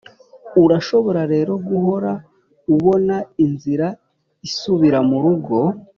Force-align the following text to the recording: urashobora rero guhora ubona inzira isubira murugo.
urashobora 0.63 1.21
rero 1.33 1.53
guhora 1.67 2.11
ubona 2.73 3.15
inzira 3.45 3.87
isubira 4.47 4.99
murugo. 5.09 5.57